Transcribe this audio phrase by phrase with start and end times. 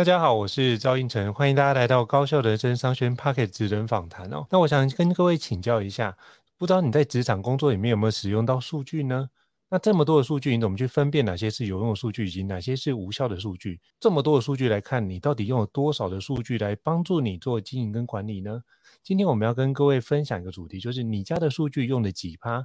[0.00, 4.46] 大家好，我是赵胤丞，欢迎大家来到高效人生商学院 Podcast 职人访谈哦。
[4.48, 6.16] 那我想跟各位请教一下，
[6.56, 9.28] 不知道你在职场工作里面有没有使用到数据呢？
[9.68, 13.78] 那这么多的数据，你怎么去分辨哪些是有用的数据，以及哪些是无效的数据？
[14.00, 18.62] 这么多的数据来看，你到底用了多少的数据来帮助你做经营跟管理呢？
[19.02, 22.64] 今天我们要跟各位分享一个主题，就是你家的数据用了几趴？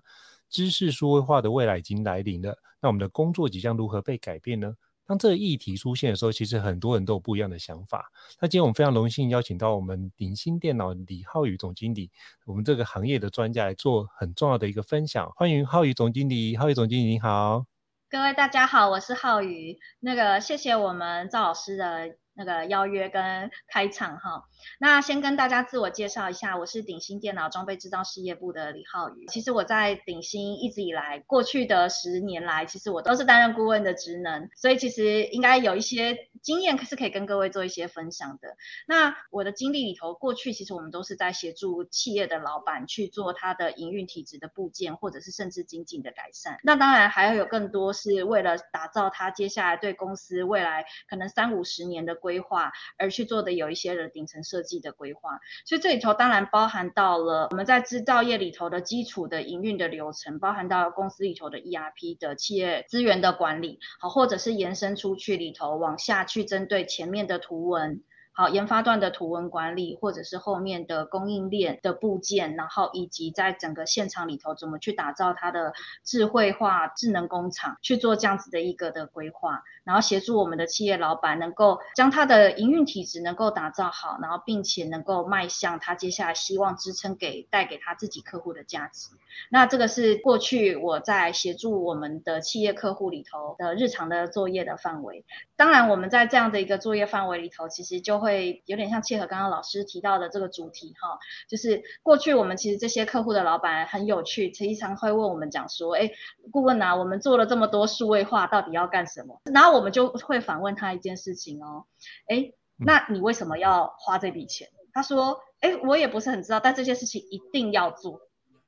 [0.50, 4.74] 知识数位化的未来已经来临了，那我们的工作即将如何被改变呢？
[5.08, 8.12] 当这个议题出现的时候，其实很多人都有不一样的想法。
[8.42, 12.10] 那今天我们非常荣幸邀请到我们鼎新电脑李浩宇总经理，
[12.46, 15.32] 我们这个行业的专家来做很重要的一个分享。
[15.36, 17.66] 欢迎浩宇总经理，浩宇总经理你好。
[18.10, 19.78] 各位大家好，我是浩宇。
[20.00, 24.44] 那个谢谢我们赵老师的那个邀约跟开场哈。
[24.80, 29.26] 那先跟大家自我介绍一下，我是鼎新电脑装备制造事业部的李浩宇。
[29.28, 38.56] 其实我在鼎新一直以来，过去的十年来，其实我都是担任顾问的职能，所以其实应该有一些经验是可以跟各位做一些分享的。
[38.88, 46.58] 那我的经历里头，过去其实我们都是在协助企业的老板去做他的营运体质的部件，或者是甚至精进的改善。
[46.64, 68.02] 那当然还要有更多是为了打造他接下来对公司未来可能三五十年的规划而去做的，有一些的顶层设计的规划，所以这里头当然包含到了我们在制造业里头的基础的营运的流程，包含到公司里头的 ERP 的企业资源的管理，好，或者是延伸出去里头往下去针对前面的图文。
[68.38, 75.74] 好，研发段的图文管理，或者是后面的供应链的部件，然后以及在整个现场里头怎么去打造它的
[76.04, 89.12] 智慧化智能工厂，去做这样子的一个的规划，然后协助我们的企业老板能够将他的营运体质能够打造好，然后并且能够迈向他接下来希望支撑给带给他自己客户的价值。
[89.50, 95.24] 那这个是过去我在协助我们的企业客户里头的日常的作业的范围。
[95.56, 98.20] 当然，我们在这样的一个作业范围里头，其实就
[98.66, 101.18] 有点像切合刚刚老师提到的这个主题哈，
[101.50, 106.12] 就是过去我们其实这些客户的老板很有趣，经常会问我们讲说，哎，
[106.52, 109.42] 顾问啊，我们做了这么多数位化，到底要干什么？
[109.46, 111.86] 然后我们就会反问他一件事情哦，
[112.28, 114.68] 哎，那你为什么要花这笔钱？
[114.94, 118.22] 他说，哎，我也不是很知道，但这件事情一定要做。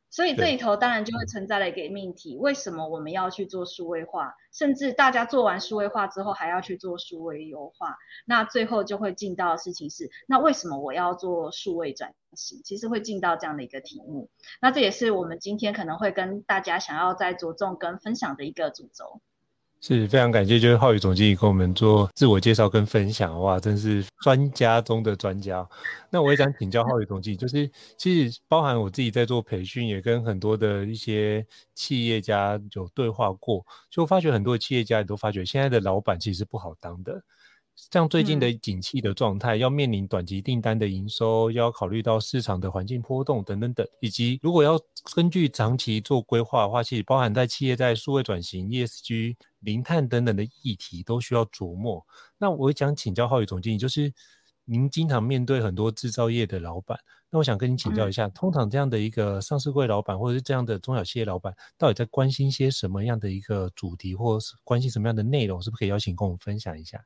[0.09, 4.33] 所以这里头当然就会存在了一个命题，为什么我们要去做数位化？
[4.51, 12.61] 甚至大家做完数位化之后还要去做数位优化，那最后就会进到的事情是，那为什么我要做数位转型？
[12.63, 14.29] 其实会进到这样的一个题目，
[14.61, 19.21] 那这也是我们今天可能会跟大家想要再着重跟分享的一个主轴。
[19.79, 25.67] 是非常感谢，就是浩宇总经理跟我们做自我介绍跟分享，哇，真是专家中的专家。
[26.09, 31.45] 那我也想请教浩宇总经理，就是其实包含我自己在做培训，也跟很多的一些
[31.75, 37.21] 企业家有对话过，就发觉很多企业家也都发觉，现在的老板其实不好当的。
[37.91, 44.79] 像最近的景气的状态，嗯、要面临短期订单的营收，要考虑到市场的环境波动等等等，以及如果要
[45.15, 49.35] 根据长期做规划的话，其实包含在企业在数位转型、ESG、
[49.67, 52.01] 零碳等等的议题都需要琢磨。
[52.37, 54.13] 那我想请教浩宇总经理，就是
[54.63, 56.97] 您经常面对很多制造业的老板，
[57.29, 65.61] 那我想跟您请教一下，嗯、通常这样的一个上市柜老板或者是这样的中小企业老板，到底在关心些什么样的一个主题，或是关心什么样的内容？
[65.61, 67.03] 是不是可以邀请跟我们分享一下？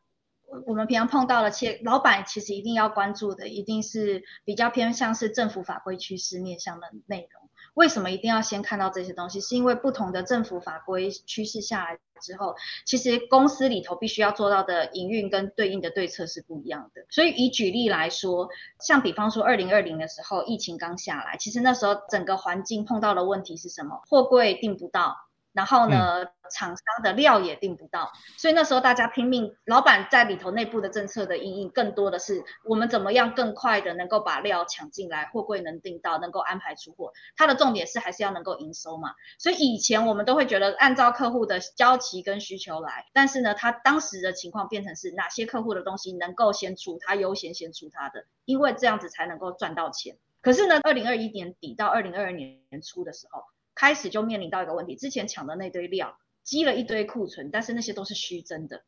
[0.68, 7.50] 我们平常碰到的企业老板，其实一定要关注的，一定是比较偏向是政府法规趋势面向的内容。
[7.74, 9.40] 为什么一定要先看到这些东西？
[9.40, 17.06] 是因为不同的政府法规趋势下来之后，其实公司里头必须要做到的营运跟对应的对策是不一样的。
[17.10, 24.02] 所以以举例来说，像比方说二零二零的时候，疫情刚下来，其实那时候整个环境碰到的问题是什么？
[24.10, 25.16] 货柜订不到。
[25.54, 37.12] 然后呢，嗯、厂商的料也订不到，所以那时候大家拼命，老板在里头内部的政策的阴影，更多的是我们怎么样更快的能够把料抢进来，货柜能订到，能够安排出货。
[37.36, 39.12] 它的重点是还是要能够营收嘛。
[39.38, 50.18] 所以以前我们都会觉得按照客户的交期跟需求来，但是呢，他当时的情况变成是哪些客户的东西能够先出，他优先先出他的，因为这样子才能够赚到钱。
[50.42, 53.44] 可是呢，二零二一年底到二零二二年初的时候，
[53.76, 58.84] 开始就面临到一个问题，之前抢的那堆料积了一堆库存，但是那些都是虚增的。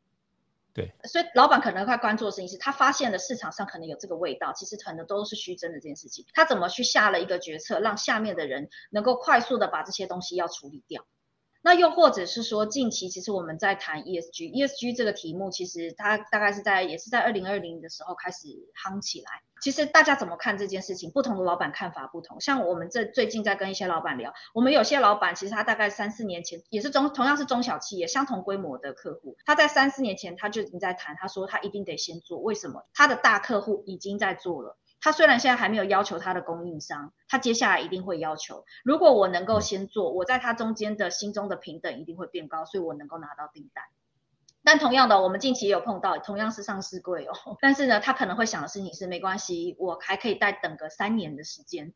[0.72, 6.26] 对，所以老板可能会关注的事情是，他发现了市场上可能有这个味道，其实可能都是虚增的这件事情。
[6.34, 11.06] 他怎么去下了一个决策，让下面的人能够快速的把这些东西要处理掉？
[11.64, 19.40] 那又或者是说，近期其实我们在谈 ESG，ESG 这个题目，其实它大概是在也是在二零二零的时候开始夯起来。
[19.62, 22.38] 其实大家怎么看这件事情，不同的老板看法不同。
[22.38, 32.84] 像我们这最近在跟一些老板聊，我们有些老板其实他大概三四年前也是中同样是中小企业相同规模的客户，他在三四年前他就已经在谈，他说他一定得先做，为什么？
[32.92, 34.76] 他的大客户已经在做了。
[35.04, 38.64] 他虽然现在还没有要求他的供应商，他接下来一定会要求。
[38.84, 43.84] 如果我能够先做，我在他中间的心中的平等一定会变高，所以我能够拿到订单。
[44.62, 51.92] 但同样的，我们近期也有碰到，同样是上市柜哦， 但是呢，他可能会想的事情是，没关系，我还可以再等个三年的时间。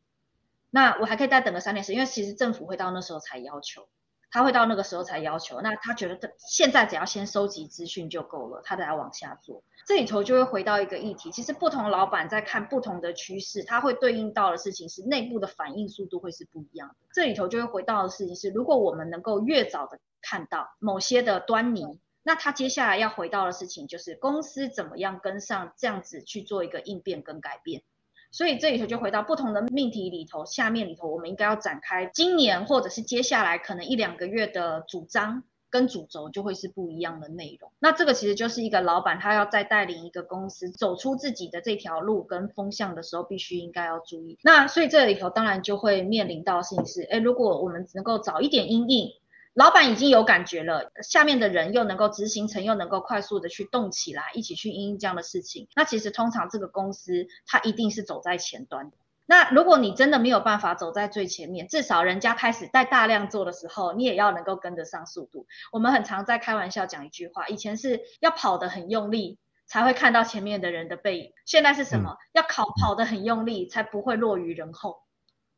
[0.68, 3.88] 那我还可以再等个三年时间，因为其实政府会到那时候才要求。
[4.30, 9.62] 他会到那个时候才要求，那他觉得这现在只要先收集资讯就够了，他得要往下做。
[9.86, 16.94] 这里头就会回到一个议题，其实不同老板在看不同的趋势，他会对应到的事情是内部的反应速度会是不一样的。
[17.14, 27.82] 这里头就会回到的事情是，如果我们能够越早的看到某些的端倪，那他接下来要回到的事情就是公司怎么样跟上这样子去做一个应变跟改变。
[28.30, 37.70] 所以这里头就回到不同的命题里头，下面里头我们应该要展开今年或者是接下来可能一两个月的主张跟主轴就会是不一样的内容。
[37.78, 44.38] 那这个其实就是一个老板他要在带领一个公司走出自己的这条路跟风向的时候，必须应该要注意。
[44.42, 49.10] 那所以这里头当然就会面临到的事情是，诶，如果我们能够早一点因应。
[49.58, 55.66] 老板已经有感觉了，下面的人又能够执行层又能够快速的去动起来，一起去应应这样的事情。
[55.74, 58.96] 那其实通常这个公司它一定是走在前端的。
[59.26, 65.48] 那如果你真的没有办法走在最前面，至少人家开始在大量做的时候，你也要能够跟得上速度。
[65.72, 72.16] 我们很常在开玩笑讲一句话，以前是要跑得很用力才会看到前面的人的背影，现在是什么？
[72.32, 75.02] 要考跑得很用力才不会落于人后。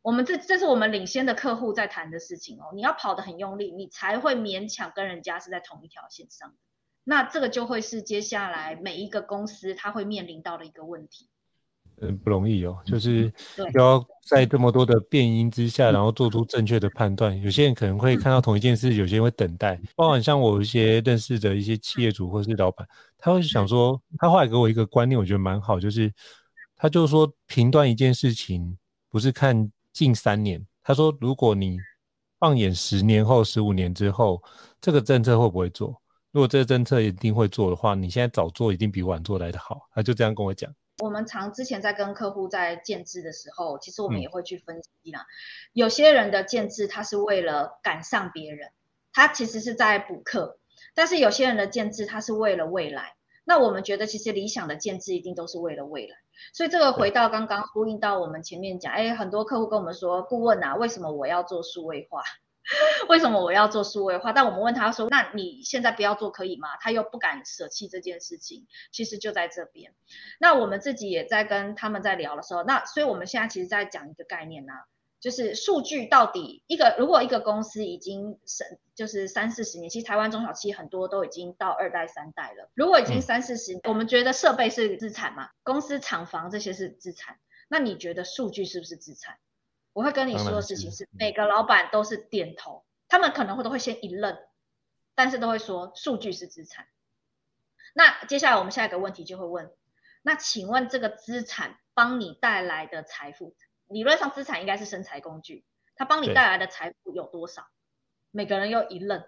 [0.02, 6.54] 我们这这是我们领先的客户在谈的事情哦，你要跑得很用力，你才会勉强跟人家是在同一条线上。
[7.04, 11.28] 那这个就会是接下来每一个公司它会面临到的一个问题。
[12.00, 13.30] 嗯，不容易哦，就是
[13.74, 17.38] 要在这么多的变因之下，然后做出正确的判断。
[17.42, 19.78] 有些人可能会看到同一件事，有些人会等待。
[19.96, 22.88] 包括像我一些认识的一些企业主或是老板，
[23.18, 26.10] 他会想说，他后来给我一个观念，我觉得蛮好，就是
[26.74, 28.78] 他就说评断一件事情
[29.10, 29.70] 不是看。
[29.92, 31.78] 近三年，他说：“如果你
[32.38, 34.42] 放眼十年后、十五年之后，
[34.80, 36.00] 这个政策会不会做？
[36.32, 40.72] 如果这个政策一定会做的话，你现在早做一定比晚做来的好。”他就这样跟我讲。
[41.02, 45.20] 我们常之前在跟客户在建制的时候，其实我们也会去分析啦。
[45.20, 45.26] 嗯、
[45.72, 48.70] 有些人的建制，他是为了赶上别人，
[49.12, 50.58] 他其实是在补课；
[50.94, 53.14] 但是有些人的建制，他是为了未来。
[53.50, 56.16] 那我们觉得，其实理想的建制一定都是为了未来。
[56.54, 62.22] 所以这个回到刚刚呼应到我们前面讲，哎，很多客户跟我们说，顾问啊，为什么我要做数位化？
[63.10, 64.32] 为什么我要做数位化？
[64.32, 66.68] 但我们问他说，那你现在不要做可以吗？
[66.80, 69.92] 他又不敢舍弃这件事情，其实就在这边。
[70.38, 74.86] 那我们自己也在跟他们在聊的时候，那所以我们现在其实在讲一个概念呢、啊。
[75.20, 82.70] 就是数据到底一个，如果一个公司已经是就是三四十年，其实台湾中小企业很多都已经到二代三代了。
[82.74, 89.38] 如果已经三四十年，我们觉得设备是资产嘛，公司厂房这些是资产，那你觉得数据是不是资产？
[89.92, 94.38] 我会跟你说的事情是，每个老板都是点头，他们可能会都会先一愣，
[95.14, 96.86] 但是都会说数据是资产。
[97.92, 99.70] 那接下来我们下一个问题就会问，
[100.22, 103.54] 那请问这个资产帮你带来的财富？
[103.90, 105.64] 理论上，资产应该是生财工具，
[105.96, 107.66] 它帮你带来的财富有多少？
[108.30, 109.24] 每个人又一愣。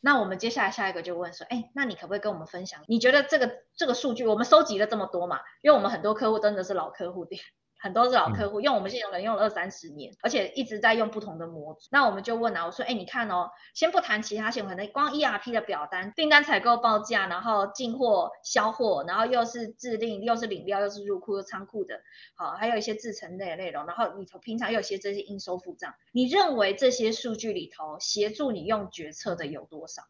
[0.00, 2.82] 那我们接下来下一个就问说，哎，那你可不可以跟我们分享？
[2.88, 5.40] 你觉得这个这个数据，我们收集了这么多嘛？
[5.62, 7.40] 因为我们很多客户真的是老客户的。
[7.80, 11.88] 很多是老客户，用我们现有人用了二三十年，而且一直在用不同的模组。
[11.90, 22.00] 那我们就问啊，我说，哎，你看哦，先不谈其他线，可能光 ERP 的表单、订单采购报价，然后进货、销货，然后又是制定，又是领料，又是入库、又仓库的，
[22.36, 23.86] 好，还有一些制成类的内容。
[23.86, 30.02] 然后你平常又有些这些应收付账，你认为这些数据里头协助你用决策的有多少？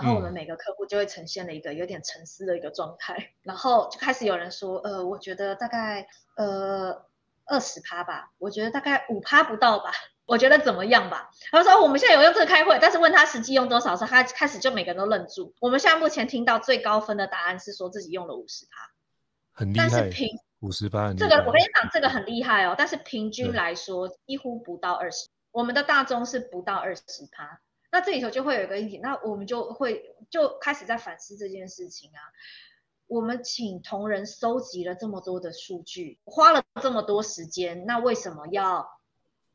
[0.00, 7.04] 然后我们每个客户就会呈现了一个有点沉思的一个状态，嗯、 然后就开始有人说，呃，我觉得大概呃
[7.46, 9.90] 二十趴吧，我觉得大概五趴不到吧，
[10.26, 11.30] 我觉得怎么样吧？
[11.50, 15.54] 他说我们现在有用这个开会，但是问他实际用多少时候，他开始就每个人都愣住。
[15.60, 18.92] 我们现在目前听到最高分的答案是说自己用了五十趴，
[19.52, 19.88] 很厉害。
[19.88, 20.28] 但是平
[20.60, 21.12] 五十趴。
[21.14, 22.74] 这个我跟你讲，这个很厉害哦。
[22.76, 25.28] 但是平均来说，几乎不到二十。
[25.50, 27.02] 我们的大宗是不到二十
[27.32, 27.60] 趴。
[27.90, 32.20] 那这里头就会有一个议题，那我们就会就开始在反思这件事情啊。
[33.06, 38.86] 我们请同仁收集了这么多的数据，花了这么多时间，那为什么要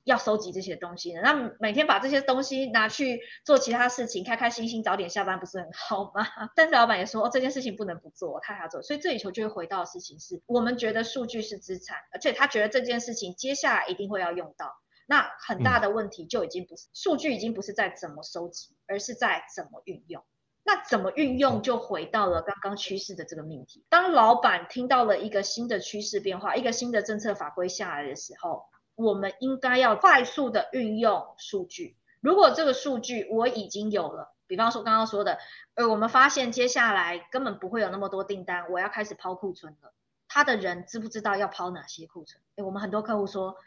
[0.05, 1.21] 要收集这些东西呢？
[1.21, 6.25] 那每天把这些东西拿去做其他事情，开开心心早点下班，不是很好吗？
[6.57, 8.81] 但是老板也说，哦，这件事情不能不做，他还要做。
[8.81, 14.73] 所以这里头就会回到的事情是，我们觉得数据是资产，而且他觉得这件事情接下来一定会要用到。
[15.07, 20.23] 那很大的问题就已经不是、嗯、数据，已经不是在怎么收集，而是在怎么运用。
[20.65, 23.83] 那怎么运用，就回到了刚刚趋势的这个命题。
[23.89, 28.63] 当老板听到了一个新的趋势变化，一个新的政策法规下来的时候，
[28.95, 31.97] 我们应该要快速的运用数据。
[32.21, 35.37] 如果这个数据我已经有了，比方说刚刚说的，
[35.73, 39.93] 呃，我们发现接下来根本不会有那么多订单，我要开始抛库存了。
[40.29, 42.41] 他的人知不知道要抛哪些库存？
[42.55, 43.57] 诶，我们很多客户说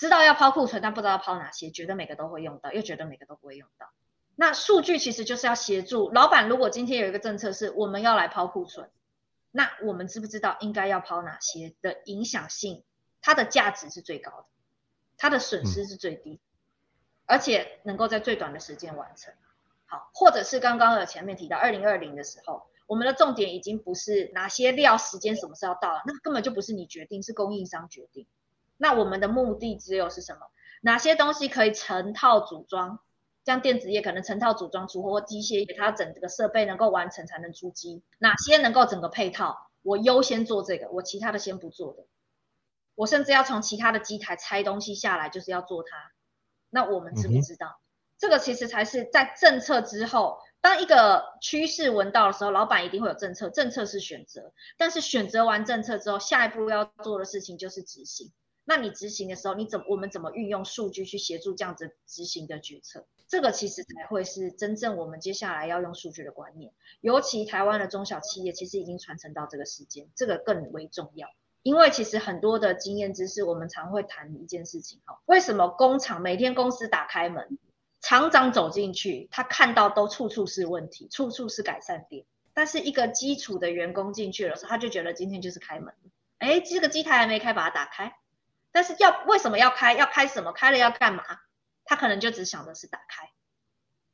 [0.00, 3.90] 知道要抛库存，但不知道要抛哪些，觉得每个都会用到，又觉得每个都不会用到。
[4.34, 6.48] 那数据其实就是要协助老板。
[6.48, 8.90] 如果今天有一个政策是我们要来抛库存，
[9.50, 12.82] 那我们知不知道应该要抛哪些的影响性？
[13.20, 14.46] 它的价值是最高的，
[15.18, 16.40] 它的损失是最低，
[17.26, 19.34] 而且能够在最短的时间完成。
[19.84, 28.26] 好，或者是刚刚有前面提到二零二零的时候，我们的重点已经不是哪些料时间什么时候到了，那根本就不是你决定，是供应商决定。
[28.82, 30.40] 那我们的目的只有是什么？
[30.80, 32.98] 哪些东西可以成套组装？
[33.44, 38.02] 像电子业可能成套组装出货，机械业它整个设备能够完成才能出机。
[38.18, 39.58] 哪些能够整个配套？
[39.82, 42.06] 我优先做这个，我其他的先不做的。
[42.94, 46.12] 我甚至要从其他的机台拆东西下来，就是要做它。
[46.70, 47.66] 那我们知不知道？
[47.66, 47.80] 嗯、
[48.18, 53.50] 这个其实才是在政策之后，当一个趋势闻到的时候，老板一定会有政策。
[53.50, 58.32] 政策是选择，但是选择完政策之后，下一步要做的事情就是执行。
[58.70, 63.04] 那你执行的时候，你怎么我们怎么运用数据去协助这样子执行的决策？
[63.26, 66.72] 这个其实才会是真正我们接下来要用数据的观念。
[67.00, 71.26] 尤其台湾的中小企业其实已经传承到这个时间，这个更为重要。
[71.64, 77.58] 因为其实很多的经验知识，我们常会谈一件事情哈，为什么工厂每天公司打开门，
[78.00, 82.24] 厂长走进去，他看到都处处是问题，处处是改善点。
[82.54, 85.92] 但是一个基础的员工进去的时候，他就觉得今天就是开门，
[86.38, 88.14] 哎，这个机台还没开，把它打开。
[88.72, 89.94] 但是要为什么要开？
[89.94, 90.52] 要开什么？
[90.52, 91.24] 开了要干嘛？
[91.84, 93.30] 他可能就只想的是打开。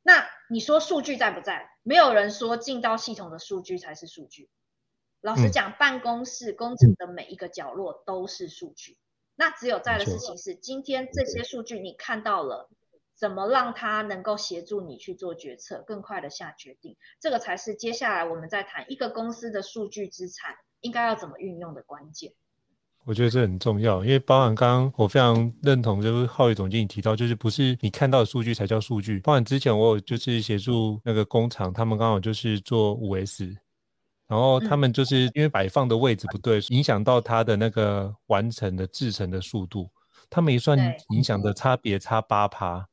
[0.01, 1.69] 那你说数据在不在？
[1.83, 4.49] 没有人说进到系统的数据才是数据。
[5.21, 8.93] 老实讲，嗯、办公室工厂的每一个角落都是数据。
[8.93, 8.97] 嗯、
[9.35, 12.69] 那只有在的事情是，今天这些数据你看到了，
[13.15, 16.97] 怎么让它能够协助你去做决策，更快的下决定？
[17.19, 22.33] 这个才是接下来我们在谈一个公司的数据资产应该要怎么运用的关键。
[23.07, 29.21] 我觉得这很重要，因为包含刚刚我非常认同，就是浩宇总经理提到，就是不是你看到的数据才叫数据。
[29.21, 33.45] 包含之前我有就是协助那个工厂，他们刚好就是做五 S，
[34.27, 39.89] 然后他们就是因为摆放的位置不对，影响到它的那个完成的制成的速度，
[40.29, 40.77] 他们一算
[41.11, 42.85] 影响的差别差八趴，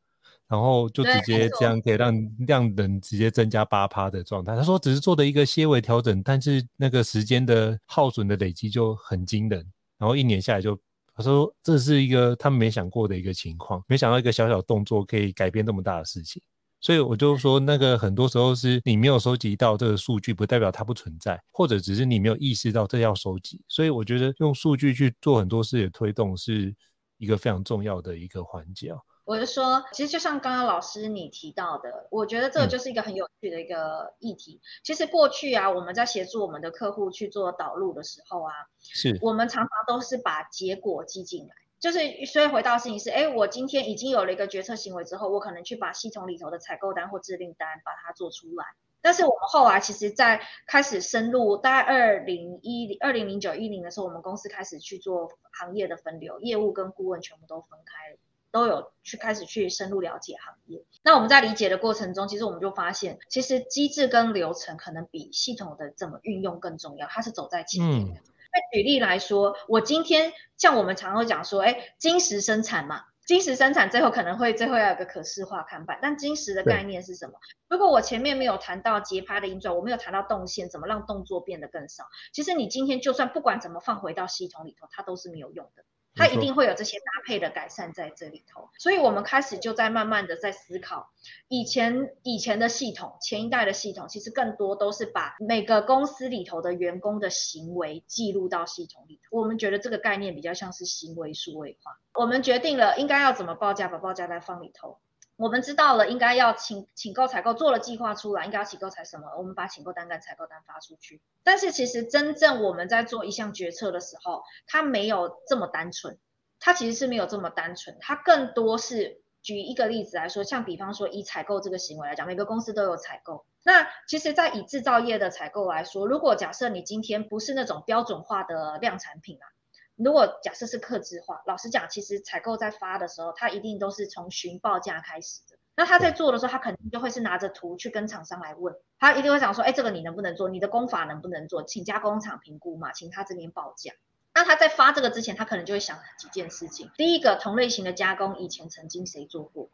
[0.47, 2.15] 然后就直接这样可以让
[2.47, 4.55] 量能直接增加八趴的状态。
[4.55, 9.67] 他说只是做的一个些微调整，但是那个时间的耗损的累积就很惊人。
[9.99, 10.79] 然后一年下来就，
[11.15, 16.43] 他说这是一个他们没想过的一个情况，没想到一个小小动作可以改变这么大的事情，
[16.81, 26.75] 所以我就说那个很多时候是你没有收集到这个数据，不代表它不存在，或者只是你没有意识到这要收集，所以我觉得用数据去做很多事的推动是
[27.19, 28.93] 一个非常重要的一个环节。
[29.25, 34.61] 我就说，其实就像刚刚老师你提到的，我觉得这个就是一个很有趣的一个议题。
[34.63, 41.55] 嗯、其实过去啊，我们在协助我们的客户去做导入的时候啊，是我们常常都是把结果记进来。
[41.81, 48.65] 就是所以回到事情是，哎，我今天已经有了一个决策行为之后，我可能去把系统里头的采购单或制定单把它做出来。
[49.03, 58.17] 但是我们后来其实，在开始深入，大概二零一零、二零零九一零的时候，我们公司开始去做行业的分流，业务跟顾问全部都分开了。
[58.55, 60.85] 都有去开始去深入了解行业。
[61.03, 67.09] 那我们在理解的过程中，其实我们就发现，其实机制跟流程可能比系统的怎么运用更重要。
[67.09, 68.13] 它是走在前面的。
[68.13, 75.99] 那、嗯、举例来说，我今天像我们常常会讲说，哎，金石生产嘛，金石生产最后可能会最后要有个可视化看板。
[76.01, 77.35] 但金石的概念是什么？
[77.69, 82.05] 如果我前面没有谈到节拍的运转，我没有谈到动线，怎么让动作变得更少？
[82.33, 85.83] 其实你今天就算不管怎么放回到系统里头，它都是没有用的。
[86.15, 88.69] 它一定会有这些搭配的改善在这里头。
[88.79, 91.11] 所以我们开始就在慢慢的在思考，
[91.49, 99.39] 以前以前的系统，前一代的系统，其实更多都是把每个公司里头的员工的行为记录到系统里头。
[99.39, 101.99] 我们觉得这个概念比较像是行为数位化。
[102.15, 104.99] 我们决定了应该要怎么报价，把报价单放里头。
[105.37, 109.27] 我们知道了应该要请请购采购，做了计划出来，应该要请购采什么？
[109.37, 111.21] 我们把请购单跟采购单发出去。
[111.43, 116.19] 但是其实真正我们在做一项决策的时候，它没有这么单纯，
[116.61, 123.45] 它其实是没有这么单纯，它更多是举一个例子来说，像比方说以采购这个行为来讲，每个公司都有采购。
[123.65, 129.54] 那其实，在以制造业的采购来说，如果假设你今天不是那种标准化的量产品啊。
[129.97, 135.57] 如果假设是客制化，老实讲，其实采购在发的时候，他一定都是从询报价开始的。
[135.77, 140.49] 那他在做的时候，他肯定就会是拿着图去跟厂商来问，他一定会想说，哎，这个你能不能做？
[140.49, 141.63] 你的工法能不能做？
[141.63, 143.93] 请加工厂评估嘛，请他这边报价。
[144.35, 146.91] 那他在发这个之前，他可能就会想几件事情。
[146.97, 149.71] 第一个，同类型的加工以前曾经谁做过？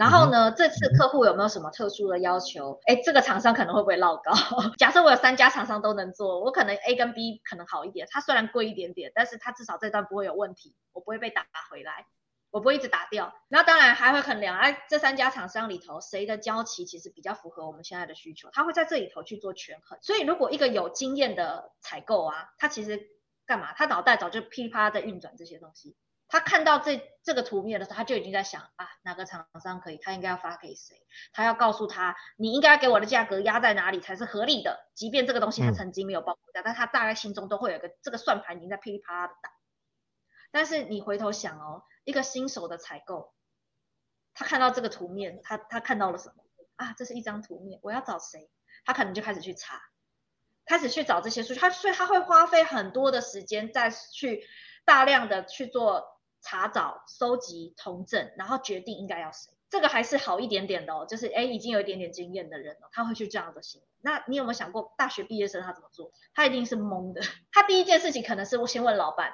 [0.00, 2.80] 然后呢，这次客户有没有什么特殊的要求？
[2.86, 4.32] 哎，这个厂商可能会不会落高？
[4.78, 12.06] 假设我有三家厂商都能做，我可能 A 跟 B 可能好一点，它虽然贵一点点，但是它至少这段不会有问题，我不会被打回来，
[12.50, 13.34] 我不会一直打掉。
[13.48, 19.98] 那当然还会衡量，哎，这三家厂商里头谁的交期其实比较符合我们现在的需求，他会在这里头去做权衡。
[20.00, 22.98] 所以如果一个有经验的采购啊，他其实
[23.44, 23.74] 干嘛？
[23.74, 25.94] 他脑袋早就噼啪在运转这些东西。
[26.30, 30.94] 他看到这这个图面的时候，他就已经在想啊，哪个厂商可以，他应该要发给谁？
[31.32, 34.88] 他要告诉他，你应该给我的价格压在哪里才是合理的？
[34.94, 39.50] 即便这个东西他曾经没有报过价，嗯、但他大概心中都会有一个这个算盘已经在噼里啪啦的打。
[40.52, 43.34] 但是你回头想哦，一个新手的采购，
[44.32, 46.44] 他看到这个图面，他他看到了什么？
[46.76, 48.48] 啊，这是一张图面，我要找谁？
[48.84, 49.82] 他可能就开始去查，
[50.64, 54.46] 开始去找这些数据，他所以他会花费很多的时间再去
[54.84, 56.19] 大量的去做。
[56.42, 61.06] 查找、收集、同证，然后决定应该要谁，这个还是好一点点的哦。
[61.06, 63.86] 就是哎，已经有一点点经验的人了，他会去这样的行为。
[64.00, 66.12] 那你有没有想过，大学毕业生他怎么做？
[66.34, 67.20] 他一定是懵的。
[67.52, 69.32] 他第一件事情可能是我先问老板，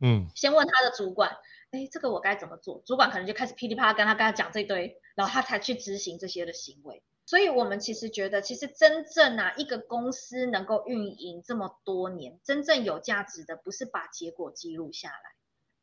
[0.00, 1.36] 嗯，先问他的主管，
[1.70, 2.82] 哎，这个我该怎么做？
[2.84, 7.02] 主管可能就开始噼里啪啦跟他跟他讲这堆，然后他才去执行这些的行为。
[7.26, 15.34] 所以我们其实觉得，其实真正啊，一个公司能够运营这么多年，真正有价值的，不是把结果记录下来。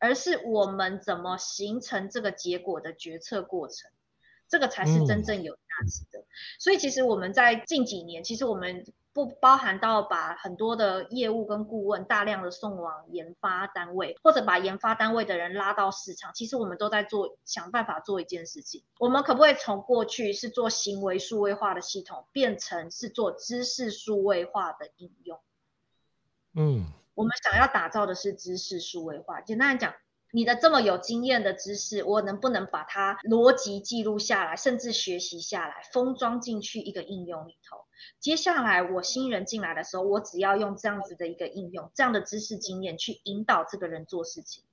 [0.01, 3.91] 而是我们怎么形成这个结果的决策过程，
[4.49, 6.19] 这个才是真正有价值的。
[6.19, 6.25] 嗯。
[6.59, 8.83] 所以其实我们在近几年，其实我们
[9.13, 16.31] 不包含到把很多的业务跟顾问大量的送往研发单位，或者把研发单位的人拉到市场。
[16.33, 18.83] 其实我们都在做，想办法做一件事情。
[18.97, 25.39] 我们可不可以从过去是做行为数位化的系统，变成是做知识数位化的应用？
[26.55, 26.91] 嗯。
[27.13, 29.41] 我们想要打造的是知识数位化。
[29.41, 29.93] 简单来讲，
[30.31, 37.85] 你的这么有经验的知识，我能不能把它逻辑记录下来，甚至学习下来，封装进去一个应用里头？
[38.19, 44.63] 接下来我新人进来的时候，我只要用这样子的一个应用，这样的知识经验去引导这个人做事情，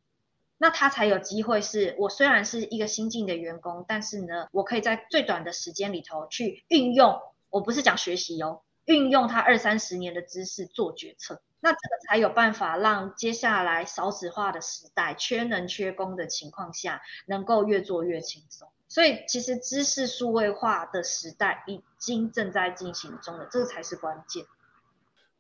[0.58, 7.20] 那他才有机会是，我虽然是一个新进的员工，但是呢，我可以在最短的时间里头去运用，
[7.50, 11.42] 我不是讲学习哦，运用他二三十年的知识做决策。
[11.60, 18.68] 那这个才有办法让接下来少子化的时代、缺人缺工的情况下，能够越做越轻松。
[18.88, 24.44] 所以，其实知识数位化的时代已经正在进行中了，这个才是关键。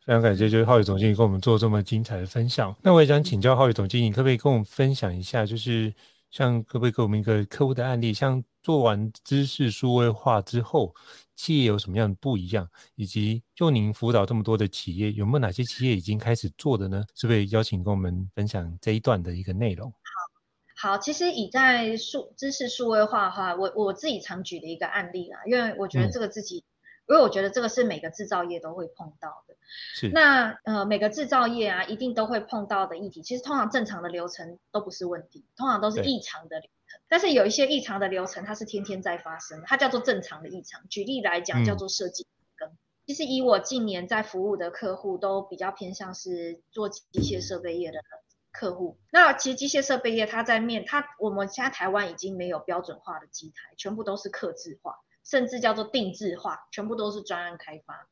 [0.04, 2.74] 非常感谢，就是浩宇总经理跟我们做这么精彩的分享。
[2.82, 5.94] 那我也想请教浩宇总经理，可不可以跟我们分享一下，就是
[6.30, 10.94] 像可不可以给我们一个客户的案例，像做完知识数位化之后，
[11.38, 17.04] 企业有什么样的不一样，以及就您辅导这么多的企业，有没有哪些企业已经开始做的呢？
[17.14, 19.88] 是不是邀请跟我们分享这一段的一个内容？
[20.74, 26.64] 好，好，其实以在数知识数位化的话，我我自己常举的一个案例啦，因为我觉得这个自己，
[27.06, 29.54] 嗯、因为我觉得这个是每个制造业都会碰到的。
[29.94, 30.08] 是。
[30.08, 36.60] 那呃，每个制造业啊，一定都会碰到的议题，其实通常正常的流程都不是问题，通常都是异常的。
[37.08, 40.86] 但是有一些异常的流程，它是天天在发生，它叫做正常的异常。
[40.88, 42.70] 举例来讲，叫做设计跟。
[43.06, 48.00] 其实以我近年在服务的客户，都比较偏向是做机械设备业的
[48.52, 48.98] 客户。
[49.10, 58.08] 那其实机械设备业，它在面它，我们现在台湾已经没有标准化的机台，全部都是客制化，甚至叫做定制化，全部都是专案开发。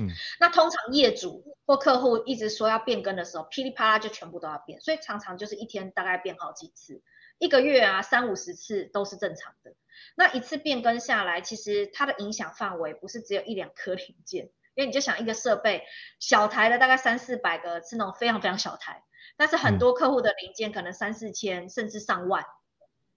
[0.00, 0.06] 嗯，
[0.38, 7.02] 那通常业主或客户一直说要变更的时候，噼里啪啦就全部都要变，所以常常就是一天大概变好几次。
[7.40, 9.74] 一个月啊，三五十次都是正常的。
[10.14, 15.82] 那一次变更下来，其实它的影响范围不是只有一两颗零件，因为你就想一个设备，
[16.18, 19.02] 小台的大概三四百个是那种非常非常小台，
[19.38, 22.44] 但是很多客户的零件可能三四千甚至上万，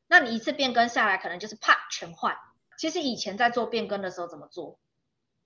[0.07, 2.37] 那你一次变更下来，可能就是啪全换。
[2.77, 4.79] 其实以前在做变更的时候怎么做？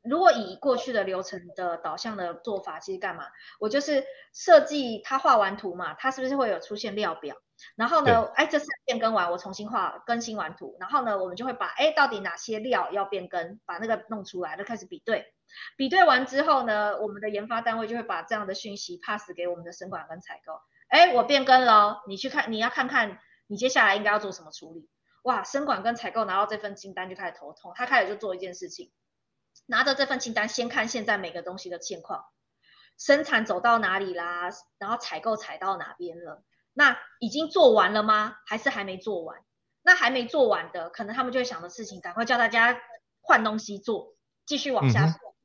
[0.03, 3.25] 如果以过去的流程的导向的做法，其实干嘛？
[3.59, 7.35] 我就是设计，他画完图嘛，他是不是会有出现料表？
[7.75, 15.33] 然后呢，哎，这次变更完，我重新画更新完图，然后呢，我们就会把哎到底哪些料要变更，把那个弄出来，就开始比对。
[15.77, 20.59] 比对完之后呢，我们的研发单位就会把这样的讯息 pass 给我们的生管跟采购。
[20.89, 24.89] 哎，我变更了，你去看，你要看看你接下来应该要做什么处理。
[25.23, 28.91] 哇，生管跟采购拿到这份清单就开始头痛，他开始就做一件事情。
[29.65, 32.23] 拿着这份清单，先看现在每个东西的现况，
[32.97, 36.43] 生产走到哪里啦，然后采购采到哪边了？
[36.77, 38.37] 那已经做完了吗？
[38.45, 39.39] 还是还没做完？
[39.81, 42.79] 那还没做完的，可能他们就会想的事情，赶快叫大家
[43.19, 44.13] 换东西做，
[44.45, 45.35] 继续往下做，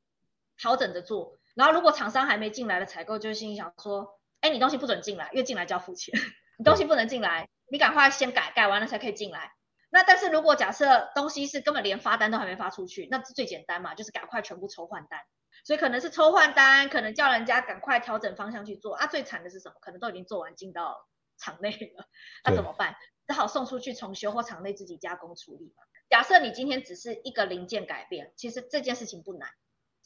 [0.57, 1.39] 调整着做。
[1.55, 6.13] 然后如果厂商还没进来的采购，就心里想说：哎，你东西不准进来，因为进来就要付钱，
[6.59, 9.53] 你东西不能进来，你赶快先改，改完了才可以进来。
[9.89, 15.19] 那但是如果假设东西是根本连发单都还没发出去，那是最简单嘛，就是赶快全部抽换单。
[15.65, 19.07] 所以可能是抽换单，可能叫人家赶快调整方向去做啊。
[19.07, 19.75] 最惨的是什么？
[19.79, 22.07] 可能都已经做完进到厂内了，
[22.43, 22.95] 那怎么办？
[23.27, 25.83] 只好送出去重修或厂内自己加工处理嘛。
[26.09, 29.49] 假设你今天只是一个零件改变，其实这件事情不难，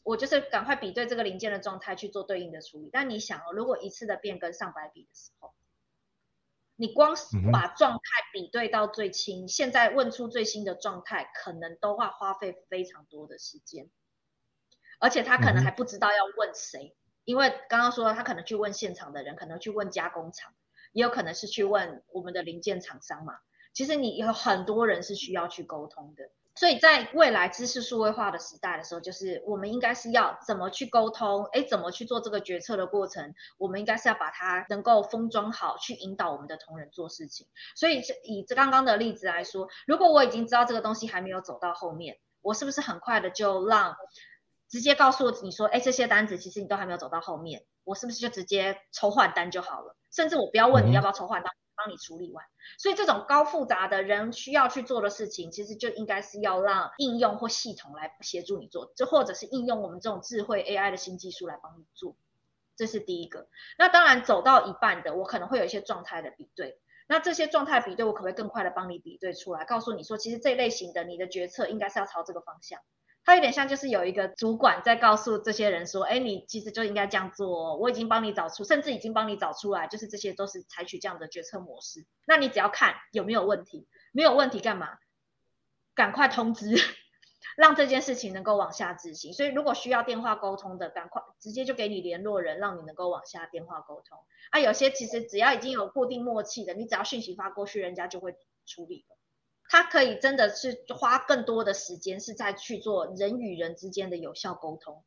[0.04, 2.90] 我就是赶快比对这个零件的状态去做对应的处理。
[2.92, 5.54] 但你想哦，如果一次的变更上百笔的时候。
[6.80, 7.16] 你光
[7.52, 8.00] 把状态
[8.32, 13.90] 比对到最轻，嗯、现在问出最新的状态，可能都要花费非常多的时间，
[15.00, 20.54] 而且他可能还不知道要问谁，嗯、因为刚刚说他可能去问现场的人，可能去问加工厂，
[20.98, 23.36] 也有可能是去问我们的零件厂商嘛。
[23.72, 26.32] 其实你有很多人是需要去沟通的。
[26.56, 37.46] 所以在未来知识数位化的时代的时候，就是我们应该是要怎么去沟通，哎，怎么去做这个决策的过程，我们应该是要把它能够封装好，去引导我们的同仁做事情。
[37.76, 43.96] 所以以这刚刚的例子来说，如果我已经知道这个东西还没有走到后面，我是不是很快的就让
[44.68, 49.96] 直接告诉你说，哎，这些单子其实你都还没有走到后面，我是不是就直接抽换单就好了？
[50.12, 51.52] 甚至我不要问你要不要抽换单。
[51.52, 52.43] 嗯帮你处理完，
[52.80, 62.15] 所以这种高复杂的人需要去做的事情，其实就应该是要让应用或系统来协助你做，就或者是应用我们这种智慧 AI 的新技术来帮你做，
[62.76, 63.48] 这是第一个。
[63.78, 72.82] 那当然走到一半的，我可能会有一些状态的比对，那这些状态比对，我可不可以更快的帮你比对出来，告诉你说，其实这一类型的你的决策应该是要朝这个方向。
[73.28, 82.06] 它有点像，就是有一个主管在告诉这些人说：“哎，你其实就应该这样做，我已经帮你找出，甚至已经帮你找出来，就是这些都是采取这样的决策模式。
[82.26, 84.98] 那你只要看有没有问题，没有问题干嘛？
[85.94, 86.78] 赶快通知，
[87.58, 89.34] 让这件事情能够往下执行。
[89.34, 94.18] 所以如果需要电话沟通的，赶快直接就给你联络人，让你能够往下电话沟通。
[94.52, 99.18] 啊，有些其实只要已经有固定默契的，你只要讯息发过去，人家就会处理了。”
[99.70, 105.04] 他可以真的是花更多的时间是在去做人与人之间的有效沟通，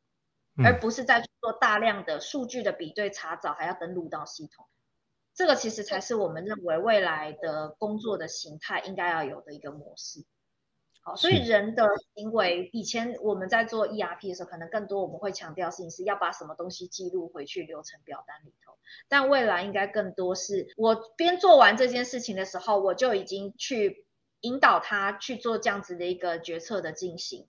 [0.55, 4.67] 嗯、而不是在做大量的数据的比对查找，还要登录到系统。
[5.33, 10.25] 这个其实才是我们认为未来的工作的形态应该要有的一个模式。
[11.01, 18.73] 好，所以人的行为，以前我们在做 ERP 的时候，可能更多我们会强调事情是要把什么东西记录回去流程表单里头，
[19.09, 24.05] 但未来应该更多是我边做完这件事情的时候，我就已经去。
[24.41, 27.47] 引导他去做这样子的一个决策的进行，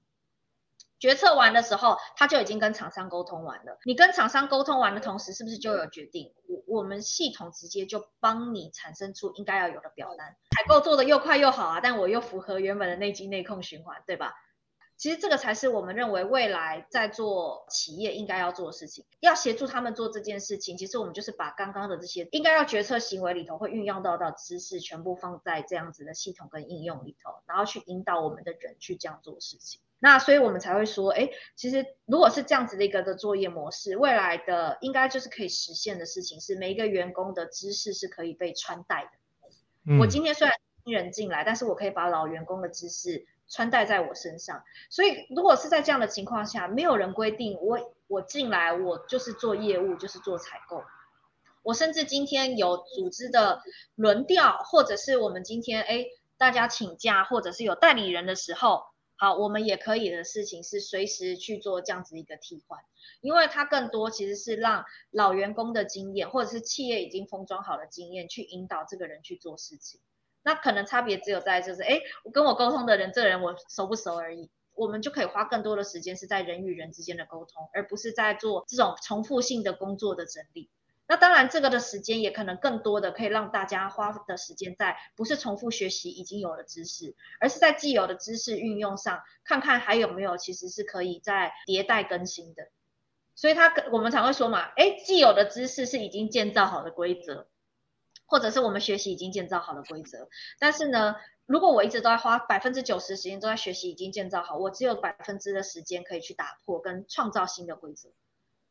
[0.98, 3.78] 决策完的时候，他就已经跟厂商沟通完了。
[3.84, 6.32] 你跟厂商沟通完的同时，是不是就有决定？
[6.46, 14.34] 我我们系统直接就帮你产生出应该要有的表单，采购做的又快又好啊，但我又符合原本的内稽内控循环，对吧？
[15.02, 20.76] 其实这个才是我们认为未来在做企业应该要做的事情，要协助他们做这件事情。
[20.76, 29.80] 其实我们就是把刚刚的这些应该要决策行为里头会运用到的知识，全部放在这样子的系统跟应用里头，然后去引导我们的人去这样做事情。
[29.98, 39.10] 那所以我们才会说，哎，其实如果是这样子的一个的作业模式，未来的应该就是可以实现的事情是，每一个员工的知识是可以被穿戴的。
[39.88, 43.26] 嗯，我今天虽然新人进来，但是我可以把老员工的知识。
[43.52, 50.82] 穿戴在我身上，所以如果是在这样的情况下，没有人规定我我进来我就是做业务，就是做采购。
[51.62, 53.62] 我甚至今天有组织的
[53.94, 56.06] 轮调，或者是我们今天哎
[56.38, 58.84] 大家请假，或者是有代理人的时候，
[59.16, 62.80] 好，我们也可以的事情是随时去做这样子一个替换，
[63.20, 70.00] 因为它更多其实是让老员工的经验，或者是企业已经封装好的经验，去引导这个人去做事情。
[70.42, 74.50] 那可能差别只有在就是，哎，我跟我沟通的人，这个人我熟不熟而已。
[74.74, 80.70] 我们就可以花更多的时间是在人与人之间的沟通，而不是在做这种重复性的工作的整理。
[81.06, 92.68] 那当然，这个的时间也可能更多的可以让大家花的时间在不是重复学习已经有的知识，而是在既有的知识运用上，看看还有没有其实是可以再迭代更新的。
[93.34, 97.46] 所以他我们常会说嘛，哎，既有的知识是已经建造好的规则，
[98.32, 100.26] 或者是我们学习已经建造好的规则。
[100.58, 108.08] 但是呢，如果我一直都在花百分之九十时间都在学习已经建造好，我只有百分之的时间可以去打破跟创造新的规则。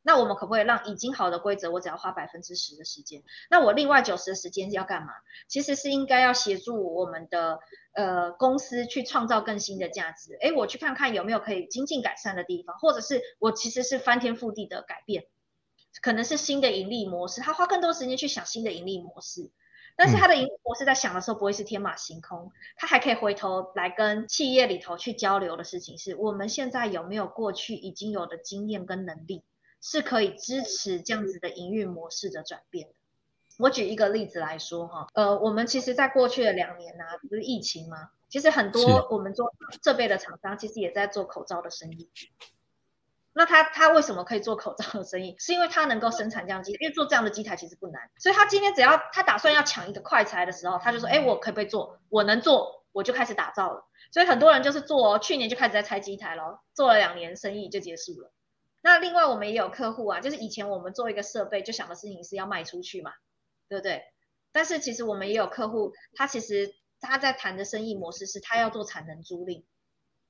[0.01, 3.21] 那我们可不可以让已经好的规则，我只要花百分之十的时间？
[3.51, 5.13] 那我另外九十的时间要干嘛？
[5.47, 7.59] 其实是应该要协助我们的
[7.93, 10.35] 呃公司去创造更新的价值。
[10.41, 15.25] 诶，我去看看有没有可以精进改善的地方，或者是我其实是翻天覆地的改变，
[16.01, 17.41] 可能是新的盈利模式。
[17.41, 19.49] 他花更多时间去想新的盈利模式，
[19.95, 29.43] 但是他的盈利模式在想的时候不会是天马行空，他还可以回头来跟企业里头去交流的事情是，我们现在有没有过去已经有的经验跟能力。
[29.83, 32.93] 是可以支持这样子的营运模式的转变的。
[33.57, 38.11] 我举一个例子来说哈，呃，我们其实在过去的两年呢、啊，不是疫情吗？
[38.29, 39.51] 其实很多我们做
[39.83, 42.11] 设备的厂商，其实也在做口罩的生意。
[43.33, 45.35] 那他他为什么可以做口罩的生意？
[45.39, 48.09] 是因为他能够生产这样机，因为做这样的机台其实不难。
[48.17, 51.99] 所以他今天只要他打算要抢一个快材的时候，他就说，哎，我可不可以做？
[52.09, 53.87] 我能做，我就开始打造了。
[54.11, 58.33] 所以很多人就是做，哦去年就开始在拆机台了，做了两年生意就结束了。
[58.81, 63.13] 那另外我们也有客户啊，就是以前我们做一个设备，就想的事情是要卖出去嘛，
[63.69, 64.03] 对不对？
[64.51, 69.63] 但是其实我们也有客户，他其实他在谈的生意模式是他要做产能租赁。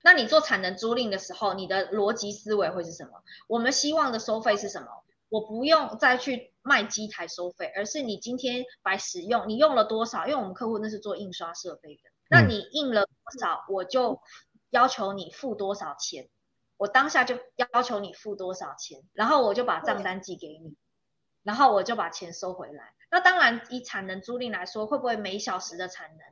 [0.04, 3.24] 那你做产能租赁的时候，你的逻辑思维会是什么？
[3.48, 4.88] 我们希望的收费是什么？
[5.30, 10.28] 我不用再去卖机台收费，而是你今天白使用，你用了多少？
[10.28, 14.22] 因为我们客户那是做印刷设备的，那你印了多少，我就
[14.72, 16.30] 要求你付多少钱。
[16.78, 20.76] 我当下就要求你付多少钱，然后我就把账单寄给你，
[21.44, 22.96] 然后我就把钱收回来。
[23.12, 26.31] 那当然，以产能租赁来说，会不会每小时的产能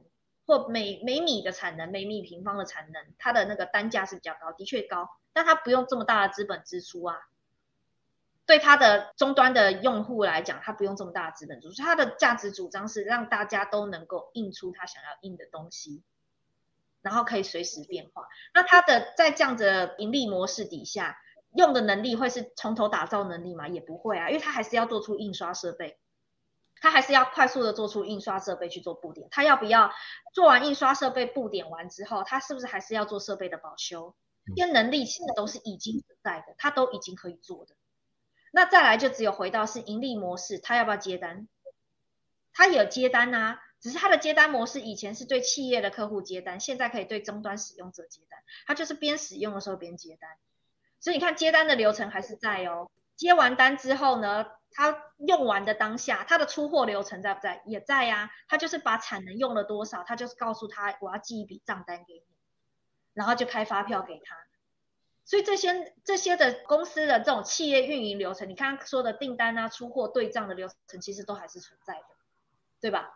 [0.50, 7.16] 或每每米的产能、每米平方的产能，它的那个单价是比较高，的确高，但它不用这么大的资本支出啊。
[8.48, 16.02] 对它的终端的用户来讲，它不用这么大的资本支出，它的价值主张是让大家都能够印出他想要印的东西。
[17.02, 18.28] 然后可以随时变化。
[18.54, 21.18] 那它的在这样子的盈利模式底下，
[21.56, 23.70] 用的能力会是从头打造能力吗？
[23.70, 25.98] 也不会啊，因为它还是要做出印刷设备，
[26.82, 29.28] 它还是要快速的做出印刷设备去做布点。
[29.32, 29.92] 它要不要
[30.34, 34.16] 做完印刷设备布点完之后，它是不是还是要做设备的保修？
[34.56, 37.76] 这些能力其实都是已经存在的，它都已经可以做的。
[38.52, 41.48] 那再来就只有回到是盈利模式，它要不要接单？
[42.54, 43.60] 它有接单啊。
[43.82, 48.38] 只是它的接单模式以前是对企业的客户接单，现在可以对终端使用者接单。
[48.68, 50.30] 它就是边使用的时候边接单，
[51.00, 52.92] 所以你看接单的流程还是在哦。
[53.16, 57.62] 接完单之后呢，他用完的当下，他的出货流程在不在？
[57.66, 58.32] 也在呀、啊。
[58.48, 62.24] 它就是把产能用了多少，他就是告诉他我要寄一笔账单给你，
[63.14, 64.36] 然后就开发票给他。
[65.26, 72.08] 所以这些这些的公司的这种企业运营流程，你刚刚说的订单啊、出货对账的流程，其实都还是存在的，
[72.82, 73.14] 对吧？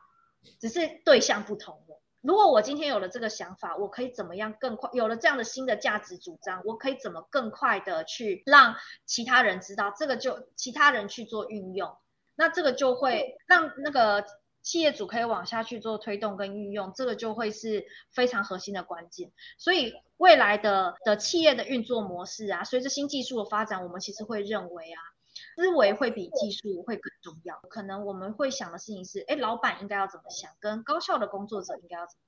[0.60, 2.03] 只是对象不同了。
[2.24, 4.90] 如果我今天有了这个想法，我可以怎么样更快？
[4.94, 9.92] 有了这样的新的价值主张，我可以怎么更快的去让其他人知道？
[9.92, 11.98] 这个就其他人去做运用，
[12.36, 14.26] 那这个就会让那个
[14.62, 19.34] 企业主可以往下去做推动跟运用，这个就会是非常核心的关键。
[19.58, 25.13] 所以未来的的企业的运作模式啊，随着新技术的发展，我们其实会认为啊。
[25.56, 27.60] 思维会比技术会更重要。
[27.70, 32.22] 可能我们会想的事情是，哎，老板应该要怎么想，跟高效的工作者应该要怎么。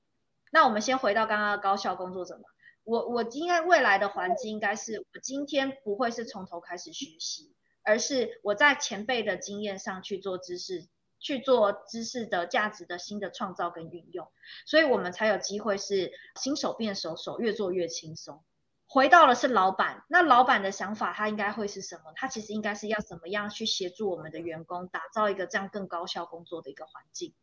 [0.51, 2.43] 那我们先回到刚刚的高效工作者嘛。
[2.83, 10.87] 我我应该未来的环境应该是，我今天不会是从头开始学习，而是我在前辈的经验上去做知识，
[11.19, 14.27] 去做知识的价值的新的创造跟运用，
[14.67, 18.43] 所以我们才有机会是新手变熟手，越做越轻松。
[18.87, 22.13] 回到了是老板，那老板的想法他应该会是什么？
[22.15, 27.33] 他其实应该是要怎么样去协助我们的员工打造一个这样更高效工作的一个环境。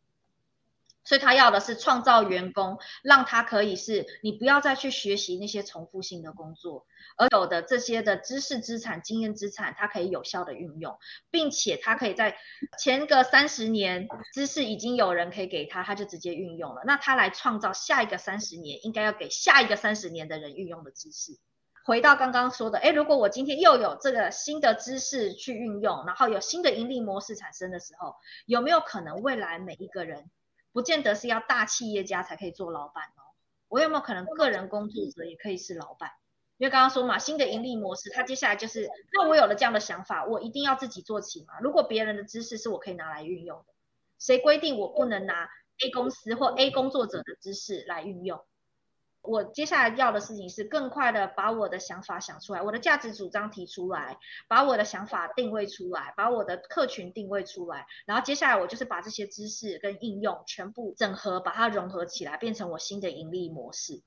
[1.05, 6.85] 所以他要的是创造员工，让他可以是你不要再去学习那些重复性的工作，
[7.17, 10.97] 而有的这些的知识资产、经验资产，它可以有效的运用，
[11.29, 12.37] 并且他可以在
[12.79, 16.81] 前个三十年知识已经有人可以给他，他就直接运用了。
[16.85, 21.37] 那他来创造下一个三十年，应该要给下一个三十年的人运用的知识。
[21.85, 30.31] 回到刚刚说的，诶，如果我今天又有这个新的知识去运用，然后有新的盈利模式产生的时候，有没有可能未来每一个人？
[30.73, 33.23] 不见得是要大企业家才可以做老板哦，
[33.69, 36.11] 我有没有可能个人工作者也可以是老板？
[36.57, 41.59] 因为刚刚说嘛，新的盈利模式，它接下来就是，那我有了这样的想法，我一定要自己做起嘛。
[41.61, 43.65] 如果别人的知识是我可以拿来运用的，
[44.19, 45.49] 谁规定我不能拿
[45.83, 48.43] A 公司或 A 工作者的知识来运用？
[49.23, 54.17] 我接下来要的事情是更快的把我的想法想出来，我的价值主张提出来，
[54.49, 64.01] 把我的想法定位出来，把我的客群定位出来，然后接下来我就是把这些知识跟应用全部整合，把它融合起来，变成我新的盈利模式。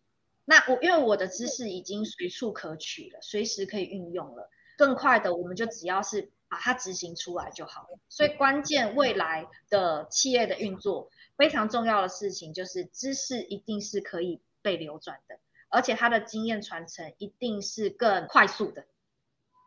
[0.44, 7.98] 那我因为我的知识已经随处可取了，随时可以运用了，更快的我们就只要是把它执行出来就好了。
[8.11, 14.42] 所以关键未来的企业的运作非常重要的事情就是知识一定是可以。
[14.66, 18.85] 被流转的，而且它的经验传承一定是更快速的。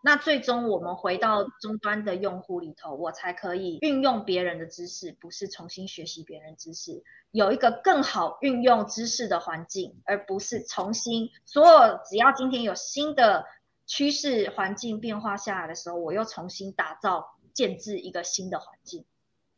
[0.01, 13.45] 那最终我们回到终端的用户里头，我才可以运用别人的知识，不是重新学习别人知识，有一个更好运用知识的环境，而不是重新所有只要今天有新的
[13.85, 19.05] 趋势环境变化下来的时候，我又重新打造建置一个新的环境，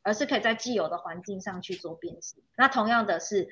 [0.04, 2.44] 而是可以在既有的环境上去做变形。
[2.56, 3.50] 那同样的是。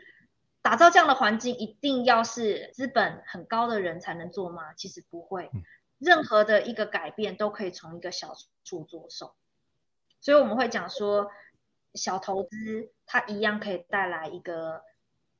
[0.61, 4.73] 打造这样的环境，一定要是资本很高的人才能做吗？
[4.73, 5.49] 其实不会，
[5.97, 9.35] 任何的一个改变都可以从一个小处着手。
[10.21, 11.31] 所以我们会讲说，
[11.93, 14.83] 小投资它一样可以带来一个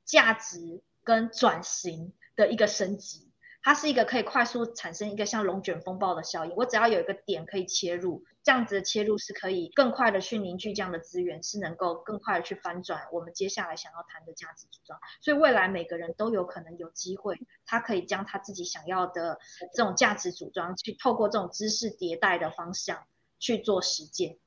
[0.04, 3.29] 价值跟转型的一个升级。
[3.62, 14.98] 它是一个可以快速产生一个像龙卷风暴的效应，我只要有一个点可以切入，这样子的切入是可以更快的去凝聚这样的资源，是能够更快的去翻转我们接下来想要谈的价值主张。
[15.20, 19.38] 所以未来每个人都有可能有机会，他可以将他自己想要的
[19.74, 23.04] 这种价值主张，去透过这种知识迭代的方向
[23.38, 24.38] 去做实践。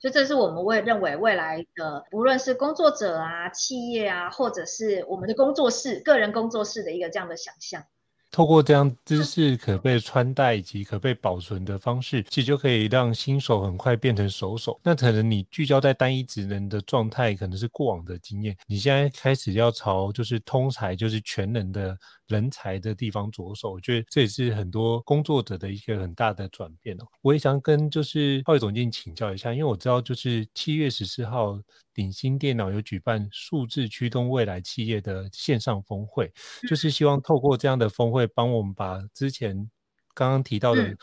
[0.00, 7.84] 所以这是我们会认为未来的，不论是工作者啊、企业啊，或者是我们的工作室、个人工作室的一个这样的想象。
[8.30, 14.78] 透过这样知识可被穿戴以及可被保存的方式，其实就可以让新手很快变成熟手。
[14.84, 23.72] 那可能你聚焦在单一职能的状态，可能是过往的经验，你现在开始要朝就是通才，就是全能的人才的地方着手。
[23.72, 27.04] 我觉得这也是很多工作者的一个很大的转变哦。
[27.20, 31.58] 我也想跟就是浩宇总经理请教一下，因为我知道就是七月十四号。
[31.94, 36.32] 鼎新电脑有举办数字驱动未来企业的线上峰会，
[36.68, 39.68] 就是希望透过这样的峰会，帮我们把之前
[40.14, 40.96] 刚刚提到的，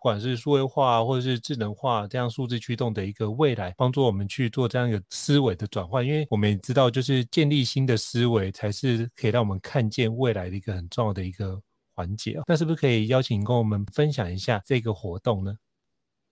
[0.00, 6.04] 不管是数位化或者是智能化这样数字驱动的一个未来，帮助我们去做这样一个思维的转换。
[6.04, 11.60] 因为我们也知道，就是建立新的思维，才是可以让我们看见未来的一个很重要的一个
[11.94, 12.40] 环节。
[12.46, 15.54] 那是不是可以邀请跟我们分享一下这个活动呢？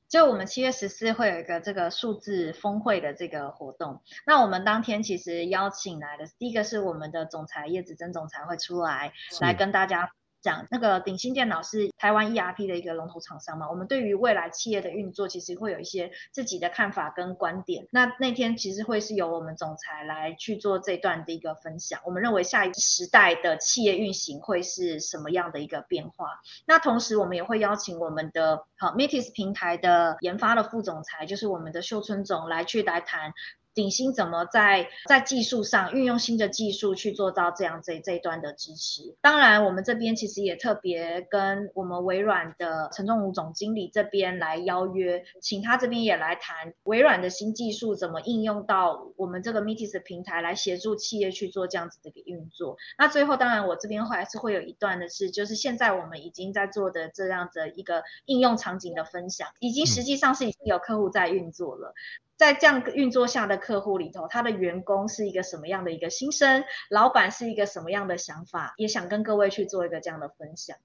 [0.08, 10.10] 就我们七月十四会有一个这个数字峰会的这个活动，那我们当天其实邀请来的第一个是我们的总裁叶子珍总裁会出来来跟大家。
[10.40, 17.86] 讲那个鼎新电脑是台湾 ERP 的一个龙头厂商嘛，我们对于未来企业的运作，其实会有一些自己的看法跟观点。
[17.90, 22.00] 那那天其实会是由我们总裁来去做这段的一个分享。
[22.04, 26.40] 我们认为下一个时代的企业运行会是什么样的一个变化？
[26.66, 33.32] 那同时我们也会邀请我们的好 Metis 平台的研发的副总裁，就是我们的秀春总来去来谈。
[33.78, 39.14] 鼎新怎么在在技术上运用新的技术去做到这样这这一端的支持？
[39.20, 52.76] 当然，我们这边其实也特别跟我们微软的陈仲武总经理这边来邀约，请他这边也来谈微软的新技术怎么应用到我们这个 Metis 平台来协助企业去做这样子的一个运作。
[52.98, 61.94] 那最后，当然我这边还是会有一段的是，就是现在我们已经在做的这样的一个应用场景的分享，已经实际上是已经有客户在运作了。
[62.38, 66.62] 在这样运作下的客户里头，他的员工是一个什么样的一个心声？
[66.88, 68.74] 老板是一个什么样的想法？
[68.76, 70.76] 也想跟各位去做一个这样的分享。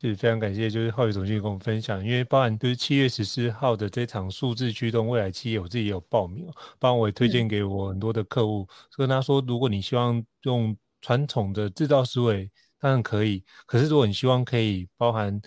[0.00, 6.46] 是非常感谢，就是浩宇总经理跟我们分享，因为包含就是七月十四号的这场数字驱动未来企业，我自己也有报名，
[6.78, 15.40] 包括我也推荐给我很多的客户，跟他说，如果你希望用传统的制造思维，当然可以，可是如果你希望可以包含。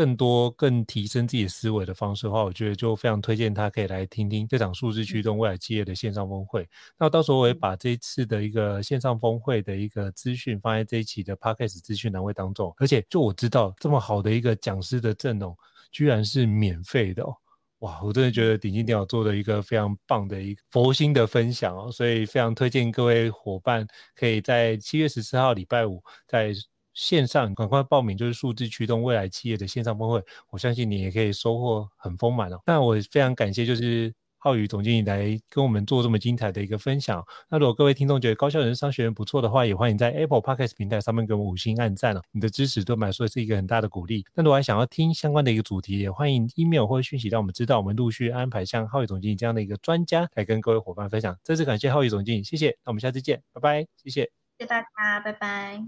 [0.00, 6.66] 更多更提升自己的思维的方式的话，我觉得就非常推荐他可以来听听这场数字驱动未来企业的线上峰会。
[6.98, 12.74] 那到时候我也把这一次的一个线上峰会的一个资讯放在这一期的 Podcast 资讯栏位当中。
[12.78, 15.54] 而且就我知道这么好的一个讲师的阵容，
[15.92, 17.36] 居然是免费的哦！
[17.80, 26.54] 哇，我真的觉得鼎金电脑做的一个非常棒的一个佛心的分享哦，所以非常推荐各位伙伴可以在七月十四号礼拜五在。
[26.92, 32.60] 线上赶快报名，就是数字驱动未来企业的线上峰会，我相信你也可以收获很丰满哦。
[32.66, 37.22] 那我非常感谢，就是浩宇总经理来跟我们做这么精彩的一个分享。
[37.50, 42.22] 那如果各位听众觉得高效人商学院不错的话，也欢迎在 Apple Podcast 平台上面给我们五星按赞哦。
[42.32, 44.24] 你的支持对我们来说是一个很大的鼓励。
[44.34, 51.36] 那如果还想要听相关的一个主题，也欢迎 email 或者讯息让我们知道，我们陆续安排像浩宇总经理这样的一个专家来跟各位伙伴分享。
[51.42, 52.70] 再次感谢浩宇总经理，谢谢。
[52.84, 54.39] 那我们下次见，拜拜，谢谢。
[54.60, 55.80] 谢谢大家，拜拜。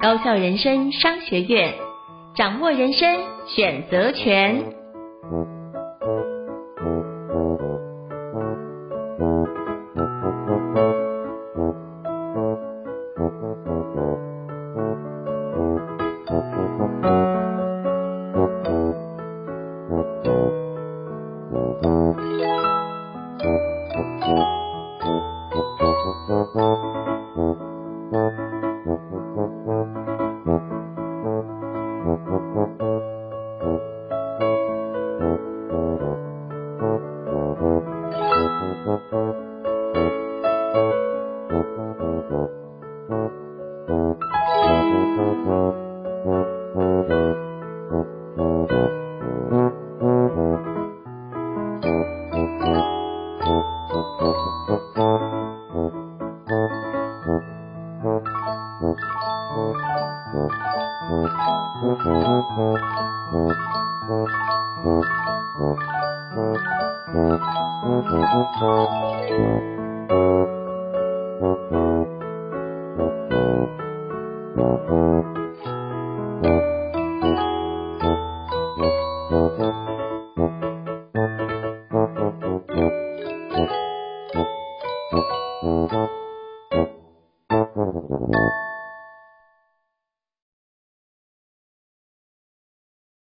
[0.00, 1.74] 高校人生商学院，
[2.34, 4.72] 掌握人生选择权。